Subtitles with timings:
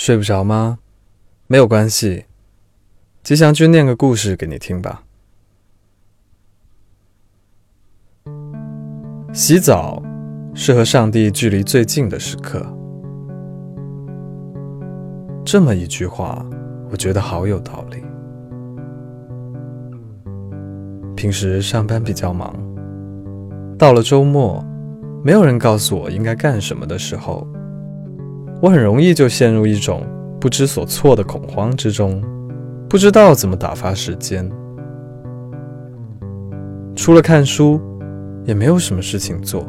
[0.00, 0.78] 睡不着吗？
[1.46, 2.24] 没有关系，
[3.22, 5.02] 吉祥君念个故事给你听吧。
[9.34, 10.02] 洗澡
[10.54, 12.66] 是和上帝距离最近的时刻。
[15.44, 16.42] 这么一句话，
[16.90, 18.02] 我觉得好有道理。
[21.14, 22.56] 平时上班比较忙，
[23.76, 24.64] 到了周末，
[25.22, 27.46] 没有人告诉我应该干什么的时候。
[28.60, 30.06] 我很容易就陷入一种
[30.38, 32.22] 不知所措的恐慌之中，
[32.88, 34.50] 不知道怎么打发时间。
[36.94, 37.80] 除了看书，
[38.44, 39.66] 也没有什么事情做。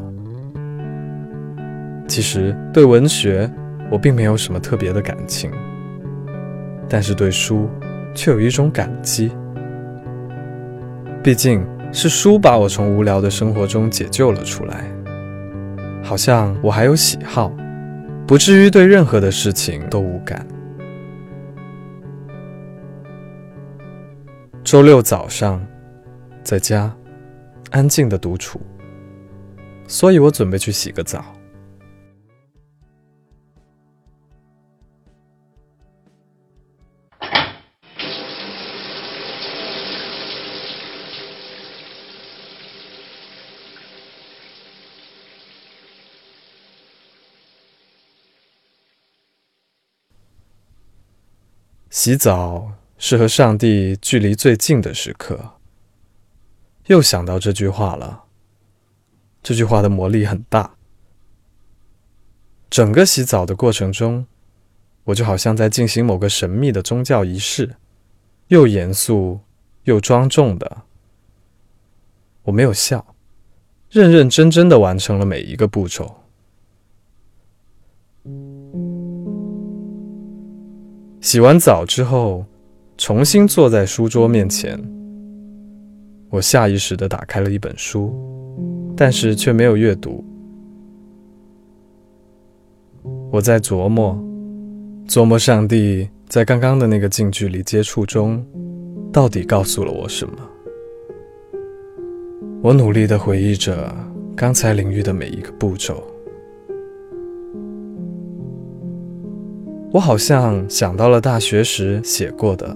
[2.06, 3.50] 其实对文学，
[3.90, 5.50] 我并没有什么特别的感情，
[6.90, 7.70] 但是对书
[8.14, 9.32] 却有一种感激。
[11.24, 14.84] 毕竟是书把我从无聊的生活中解救了出来，
[16.04, 17.50] 好像我还有喜好。
[18.32, 20.48] 不至于对任何的事情都无感。
[24.64, 25.62] 周六早上，
[26.42, 26.96] 在家
[27.72, 28.62] 安静的独处，
[29.86, 31.26] 所以我准备去洗个澡。
[51.92, 55.56] 洗澡是和上帝距离最近的时刻。
[56.86, 58.24] 又想到这句话了。
[59.44, 60.78] 这句话的魔力很大。
[62.70, 64.26] 整个洗澡的过程中，
[65.04, 67.76] 我就好像在进行某个神秘的宗教仪式，
[68.48, 69.42] 又严肃
[69.84, 70.84] 又庄重的。
[72.44, 73.14] 我没有笑，
[73.90, 76.24] 认认真真的完成了每一个步骤。
[81.22, 82.44] 洗完澡之后，
[82.98, 84.76] 重新坐在书桌面前，
[86.32, 88.12] 我下意识地打开了一本书，
[88.98, 90.26] 但是却没有阅读。
[93.32, 94.18] 我在琢磨，
[95.08, 98.44] 琢磨上帝在刚刚的那个近距离接触中，
[99.14, 100.34] 到底告诉了我什么。
[102.64, 103.96] 我努力地回忆着
[104.36, 106.04] 刚才领域的每一个步骤。
[109.94, 112.74] 我好像想到了大学时写过的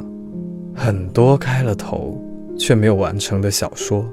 [0.75, 2.21] 很多开了头
[2.57, 4.05] 却没有完成的小说，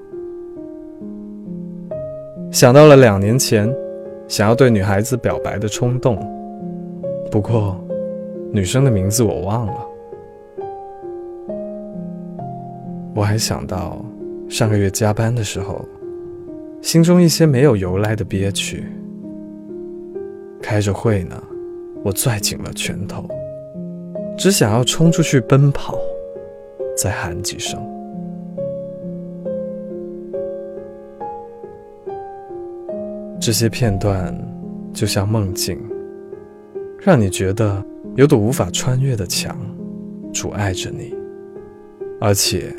[2.52, 3.68] 想到了两年前
[4.28, 6.16] 想要对女孩子表白的冲动，
[7.28, 7.76] 不过
[8.52, 9.74] 女生的名字我忘了。
[13.16, 14.04] 我还想到
[14.48, 15.84] 上个月加班的时候，
[16.80, 18.84] 心中一些没有由来的憋屈。
[20.60, 21.42] 开着会呢。
[22.04, 23.24] 我攥紧了拳头，
[24.36, 25.96] 只想要冲出去奔跑，
[26.96, 27.80] 再喊几声。
[33.40, 34.36] 这些片段
[34.92, 35.78] 就像梦境，
[37.00, 37.84] 让你觉得
[38.16, 39.56] 有堵无法穿越的墙
[40.32, 41.14] 阻碍着你，
[42.20, 42.72] 而且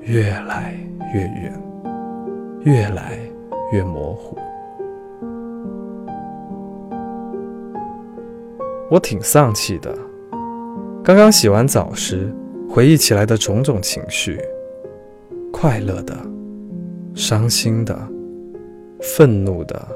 [0.00, 0.74] 越来
[1.14, 1.62] 越远，
[2.64, 3.18] 越来
[3.72, 4.38] 越模糊。
[8.90, 9.96] 我挺丧气的。
[11.02, 12.32] 刚刚洗完澡时，
[12.68, 14.40] 回忆起来的种种情绪，
[15.52, 16.16] 快乐的、
[17.14, 17.96] 伤心的、
[19.00, 19.88] 愤怒的，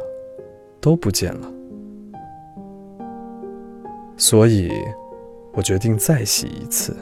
[0.80, 1.52] 都不见了。
[4.16, 4.70] 所以，
[5.52, 6.94] 我决定再洗一次。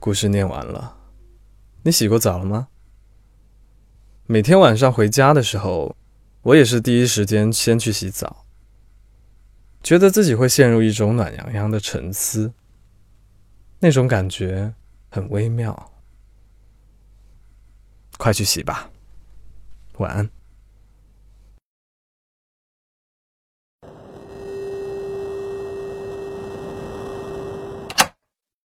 [0.00, 0.96] 故事念完了，
[1.82, 2.68] 你洗过澡了吗？
[4.26, 5.94] 每天晚上回家的时候，
[6.40, 8.46] 我也是第一时间先去洗澡，
[9.82, 12.54] 觉得自己会陷入一种暖洋洋的沉思，
[13.80, 14.74] 那种感觉
[15.10, 15.92] 很微妙。
[18.16, 18.90] 快去洗吧，
[19.98, 20.30] 晚安。